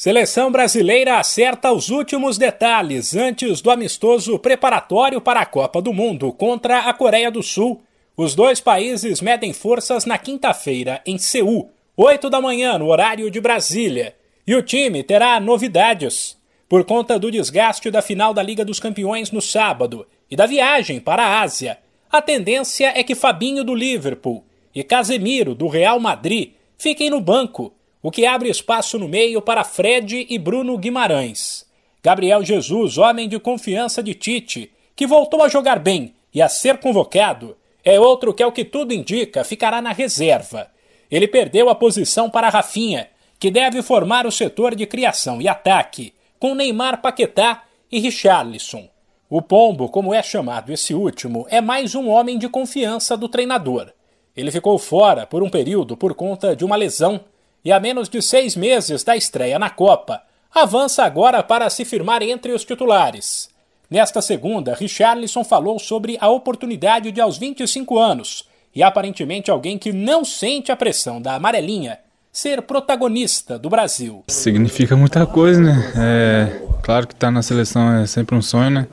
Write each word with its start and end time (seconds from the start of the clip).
Seleção 0.00 0.50
brasileira 0.50 1.18
acerta 1.18 1.70
os 1.70 1.90
últimos 1.90 2.38
detalhes 2.38 3.14
antes 3.14 3.60
do 3.60 3.70
amistoso 3.70 4.38
preparatório 4.38 5.20
para 5.20 5.40
a 5.42 5.44
Copa 5.44 5.82
do 5.82 5.92
Mundo 5.92 6.32
contra 6.32 6.78
a 6.88 6.94
Coreia 6.94 7.30
do 7.30 7.42
Sul. 7.42 7.82
Os 8.16 8.34
dois 8.34 8.62
países 8.62 9.20
medem 9.20 9.52
forças 9.52 10.06
na 10.06 10.16
quinta-feira 10.16 11.02
em 11.04 11.18
Seul, 11.18 11.70
8 11.94 12.30
da 12.30 12.40
manhã, 12.40 12.78
no 12.78 12.86
horário 12.86 13.30
de 13.30 13.42
Brasília. 13.42 14.16
E 14.46 14.54
o 14.54 14.62
time 14.62 15.02
terá 15.02 15.38
novidades. 15.38 16.34
Por 16.66 16.82
conta 16.86 17.18
do 17.18 17.30
desgaste 17.30 17.90
da 17.90 18.00
final 18.00 18.32
da 18.32 18.42
Liga 18.42 18.64
dos 18.64 18.80
Campeões 18.80 19.30
no 19.30 19.42
sábado 19.42 20.06
e 20.30 20.34
da 20.34 20.46
viagem 20.46 20.98
para 20.98 21.24
a 21.24 21.42
Ásia, 21.42 21.76
a 22.10 22.22
tendência 22.22 22.90
é 22.98 23.02
que 23.02 23.14
Fabinho 23.14 23.62
do 23.62 23.74
Liverpool 23.74 24.46
e 24.74 24.82
Casemiro 24.82 25.54
do 25.54 25.68
Real 25.68 26.00
Madrid 26.00 26.52
fiquem 26.78 27.10
no 27.10 27.20
banco 27.20 27.74
o 28.02 28.10
que 28.10 28.24
abre 28.24 28.48
espaço 28.48 28.98
no 28.98 29.08
meio 29.08 29.42
para 29.42 29.64
Fred 29.64 30.26
e 30.28 30.38
Bruno 30.38 30.78
Guimarães. 30.78 31.66
Gabriel 32.02 32.42
Jesus, 32.42 32.96
homem 32.96 33.28
de 33.28 33.38
confiança 33.38 34.02
de 34.02 34.14
Tite, 34.14 34.72
que 34.96 35.06
voltou 35.06 35.42
a 35.42 35.48
jogar 35.48 35.78
bem 35.78 36.14
e 36.32 36.40
a 36.40 36.48
ser 36.48 36.78
convocado, 36.78 37.56
é 37.84 38.00
outro 38.00 38.32
que, 38.32 38.42
ao 38.42 38.52
que 38.52 38.64
tudo 38.64 38.94
indica, 38.94 39.44
ficará 39.44 39.82
na 39.82 39.92
reserva. 39.92 40.70
Ele 41.10 41.28
perdeu 41.28 41.68
a 41.68 41.74
posição 41.74 42.30
para 42.30 42.48
Rafinha, 42.48 43.08
que 43.38 43.50
deve 43.50 43.82
formar 43.82 44.26
o 44.26 44.32
setor 44.32 44.74
de 44.74 44.86
criação 44.86 45.40
e 45.40 45.48
ataque, 45.48 46.14
com 46.38 46.54
Neymar 46.54 47.02
Paquetá 47.02 47.64
e 47.90 47.98
Richarlison. 47.98 48.88
O 49.28 49.42
Pombo, 49.42 49.88
como 49.88 50.14
é 50.14 50.22
chamado 50.22 50.72
esse 50.72 50.94
último, 50.94 51.46
é 51.50 51.60
mais 51.60 51.94
um 51.94 52.08
homem 52.08 52.38
de 52.38 52.48
confiança 52.48 53.16
do 53.16 53.28
treinador. 53.28 53.92
Ele 54.36 54.50
ficou 54.50 54.78
fora 54.78 55.26
por 55.26 55.42
um 55.42 55.50
período 55.50 55.96
por 55.96 56.14
conta 56.14 56.56
de 56.56 56.64
uma 56.64 56.76
lesão 56.76 57.20
e 57.64 57.72
a 57.72 57.80
menos 57.80 58.08
de 58.08 58.22
seis 58.22 58.56
meses 58.56 59.04
da 59.04 59.16
estreia 59.16 59.58
na 59.58 59.70
Copa, 59.70 60.22
avança 60.54 61.04
agora 61.04 61.42
para 61.42 61.68
se 61.70 61.84
firmar 61.84 62.22
entre 62.22 62.52
os 62.52 62.64
titulares. 62.64 63.48
Nesta 63.90 64.22
segunda, 64.22 64.74
Richarlison 64.74 65.42
falou 65.42 65.78
sobre 65.78 66.16
a 66.20 66.28
oportunidade 66.28 67.10
de, 67.10 67.20
aos 67.20 67.36
25 67.36 67.98
anos, 67.98 68.48
e 68.74 68.82
aparentemente 68.82 69.50
alguém 69.50 69.76
que 69.76 69.92
não 69.92 70.24
sente 70.24 70.70
a 70.70 70.76
pressão 70.76 71.20
da 71.20 71.34
amarelinha, 71.34 71.98
ser 72.32 72.62
protagonista 72.62 73.58
do 73.58 73.68
Brasil. 73.68 74.22
Significa 74.28 74.96
muita 74.96 75.26
coisa, 75.26 75.60
né? 75.60 75.92
É, 75.96 76.62
claro 76.82 77.06
que 77.06 77.14
estar 77.14 77.26
tá 77.26 77.30
na 77.32 77.42
seleção 77.42 77.98
é 77.98 78.06
sempre 78.06 78.36
um 78.36 78.42
sonho, 78.42 78.70
né? 78.70 78.86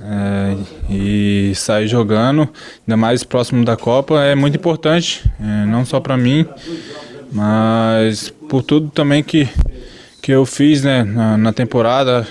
É, 0.00 0.56
e 0.94 1.52
sair 1.54 1.88
jogando, 1.88 2.48
ainda 2.86 2.96
mais 2.96 3.24
próximo 3.24 3.64
da 3.64 3.76
Copa, 3.76 4.22
é 4.22 4.34
muito 4.34 4.56
importante, 4.56 5.24
é, 5.40 5.66
não 5.66 5.84
só 5.84 6.00
para 6.00 6.16
mim, 6.16 6.46
mas 7.32 8.30
por 8.48 8.62
tudo 8.62 8.90
também 8.90 9.22
que, 9.22 9.48
que 10.22 10.32
eu 10.32 10.44
fiz 10.46 10.82
né, 10.82 11.02
na, 11.04 11.36
na 11.36 11.52
temporada, 11.52 12.26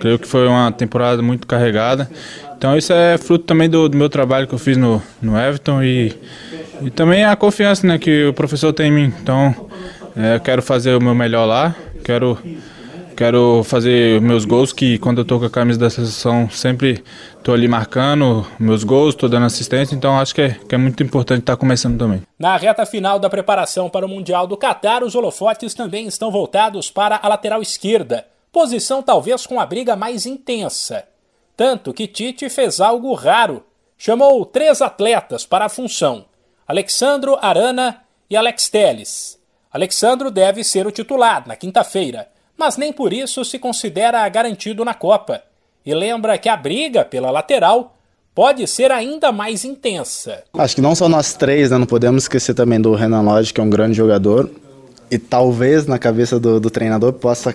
creio 0.00 0.18
que 0.18 0.26
foi 0.26 0.46
uma 0.46 0.72
temporada 0.72 1.22
muito 1.22 1.46
carregada. 1.46 2.10
Então 2.56 2.76
isso 2.76 2.92
é 2.92 3.18
fruto 3.18 3.44
também 3.44 3.68
do, 3.68 3.88
do 3.88 3.96
meu 3.96 4.08
trabalho 4.08 4.46
que 4.46 4.54
eu 4.54 4.58
fiz 4.58 4.76
no, 4.76 5.02
no 5.20 5.38
Everton 5.38 5.82
e, 5.82 6.14
e 6.82 6.90
também 6.90 7.24
a 7.24 7.36
confiança 7.36 7.86
né, 7.86 7.98
que 7.98 8.26
o 8.26 8.32
professor 8.32 8.72
tem 8.72 8.88
em 8.88 8.92
mim. 8.92 9.12
Então 9.22 9.54
é, 10.16 10.38
quero 10.38 10.62
fazer 10.62 10.94
o 10.94 11.00
meu 11.00 11.14
melhor 11.14 11.44
lá, 11.44 11.74
quero 12.02 12.38
Quero 13.16 13.64
fazer 13.64 14.20
meus 14.20 14.44
gols, 14.44 14.74
que 14.74 14.98
quando 14.98 15.22
eu 15.22 15.24
tô 15.24 15.38
com 15.38 15.46
a 15.46 15.50
camisa 15.50 15.80
da 15.80 15.88
seleção 15.88 16.50
sempre 16.50 17.02
tô 17.42 17.54
ali 17.54 17.66
marcando 17.66 18.46
meus 18.60 18.84
gols, 18.84 19.14
tô 19.14 19.26
dando 19.26 19.46
assistência, 19.46 19.94
então 19.94 20.18
acho 20.18 20.34
que 20.34 20.42
é, 20.42 20.50
que 20.50 20.74
é 20.74 20.78
muito 20.78 21.02
importante 21.02 21.40
estar 21.40 21.54
tá 21.54 21.56
começando 21.56 21.98
também. 21.98 22.22
Na 22.38 22.58
reta 22.58 22.84
final 22.84 23.18
da 23.18 23.30
preparação 23.30 23.88
para 23.88 24.04
o 24.04 24.08
Mundial 24.08 24.46
do 24.46 24.54
Catar, 24.54 25.02
os 25.02 25.14
holofotes 25.14 25.72
também 25.72 26.06
estão 26.06 26.30
voltados 26.30 26.90
para 26.90 27.18
a 27.22 27.26
lateral 27.26 27.62
esquerda, 27.62 28.26
posição 28.52 29.02
talvez 29.02 29.46
com 29.46 29.58
a 29.58 29.64
briga 29.64 29.96
mais 29.96 30.26
intensa. 30.26 31.04
Tanto 31.56 31.94
que 31.94 32.06
Tite 32.06 32.50
fez 32.50 32.82
algo 32.82 33.14
raro. 33.14 33.64
Chamou 33.96 34.44
três 34.44 34.82
atletas 34.82 35.46
para 35.46 35.64
a 35.64 35.70
função: 35.70 36.26
Alexandro 36.68 37.38
Arana 37.40 38.02
e 38.28 38.36
Alex 38.36 38.68
Teles. 38.68 39.40
Alexandro 39.72 40.30
deve 40.30 40.62
ser 40.62 40.86
o 40.86 40.92
titular 40.92 41.48
na 41.48 41.56
quinta-feira 41.56 42.35
mas 42.56 42.76
nem 42.76 42.92
por 42.92 43.12
isso 43.12 43.44
se 43.44 43.58
considera 43.58 44.28
garantido 44.28 44.84
na 44.84 44.94
Copa. 44.94 45.42
E 45.84 45.94
lembra 45.94 46.38
que 46.38 46.48
a 46.48 46.56
briga 46.56 47.04
pela 47.04 47.30
lateral 47.30 47.96
pode 48.34 48.66
ser 48.66 48.90
ainda 48.90 49.32
mais 49.32 49.64
intensa. 49.64 50.42
Acho 50.52 50.74
que 50.74 50.82
não 50.82 50.94
só 50.94 51.08
nós 51.08 51.32
três, 51.32 51.70
né? 51.70 51.78
não 51.78 51.86
podemos 51.86 52.24
esquecer 52.24 52.54
também 52.54 52.80
do 52.80 52.94
Renan 52.94 53.22
Lodge, 53.22 53.52
que 53.52 53.60
é 53.60 53.64
um 53.64 53.70
grande 53.70 53.96
jogador. 53.96 54.50
E 55.10 55.18
talvez 55.18 55.86
na 55.86 55.98
cabeça 55.98 56.38
do, 56.38 56.60
do 56.60 56.68
treinador 56.68 57.12
possa 57.12 57.54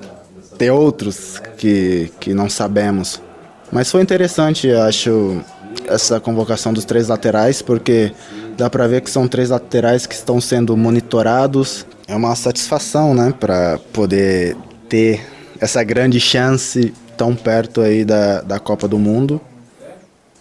ter 0.58 0.72
outros 0.72 1.40
que, 1.58 2.12
que 2.20 2.34
não 2.34 2.50
sabemos. 2.50 3.22
Mas 3.72 3.92
foi 3.92 4.02
interessante, 4.02 4.72
acho, 4.72 5.42
essa 5.88 6.20
convocação 6.20 6.74
dos 6.74 6.86
três 6.86 7.10
laterais, 7.10 7.62
porque 7.62 8.12
dá 8.58 8.70
para 8.70 8.88
ver 8.88 9.02
que 9.02 9.10
são 9.10 9.28
três 9.28 9.50
laterais 9.50 10.06
que 10.06 10.16
estão 10.16 10.40
sendo 10.42 10.76
monitorados. 10.76 11.86
É 12.08 12.16
uma 12.16 12.36
satisfação, 12.36 13.14
né, 13.14 13.34
para 13.40 13.78
poder 13.94 14.56
ter 14.92 15.26
essa 15.58 15.82
grande 15.86 16.20
chance 16.20 16.94
tão 17.16 17.34
perto 17.34 17.80
aí 17.80 18.04
da, 18.04 18.42
da 18.42 18.60
Copa 18.60 18.90
do 18.90 19.00
Mundo. 19.00 19.40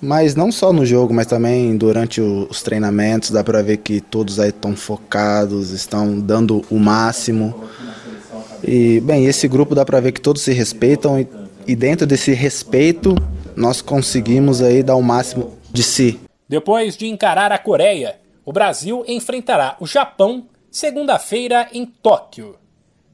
Mas 0.02 0.34
não 0.34 0.50
só 0.50 0.72
no 0.72 0.84
jogo, 0.84 1.14
mas 1.14 1.26
também 1.26 1.76
durante 1.76 2.20
o, 2.20 2.48
os 2.50 2.60
treinamentos, 2.60 3.30
dá 3.30 3.44
para 3.44 3.62
ver 3.62 3.76
que 3.76 4.00
todos 4.00 4.40
aí 4.40 4.48
estão 4.48 4.74
focados, 4.74 5.70
estão 5.70 6.18
dando 6.18 6.64
o 6.68 6.80
máximo. 6.80 7.62
E, 8.64 9.00
bem, 9.00 9.26
esse 9.26 9.46
grupo 9.46 9.72
dá 9.74 9.84
para 9.84 10.00
ver 10.00 10.10
que 10.10 10.20
todos 10.20 10.42
se 10.42 10.52
respeitam 10.52 11.20
e, 11.20 11.28
e 11.64 11.76
dentro 11.76 12.06
desse 12.06 12.32
respeito 12.32 13.14
nós 13.54 13.80
conseguimos 13.80 14.60
aí 14.60 14.82
dar 14.82 14.96
o 14.96 15.02
máximo 15.02 15.56
de 15.70 15.84
si. 15.84 16.18
Depois 16.48 16.96
de 16.96 17.06
encarar 17.06 17.52
a 17.52 17.58
Coreia, 17.58 18.16
o 18.44 18.52
Brasil 18.52 19.04
enfrentará 19.06 19.76
o 19.78 19.86
Japão 19.86 20.46
segunda-feira 20.70 21.68
em 21.72 21.86
Tóquio. 21.86 22.56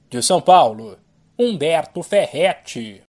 De 0.08 0.22
São 0.22 0.40
Paulo, 0.40 0.96
Humberto 1.38 2.02
Ferretti. 2.02 3.02